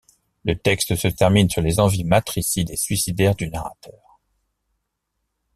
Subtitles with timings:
[0.45, 4.19] Le texte se termine sur les envies matricides et suicidaires du narrateur.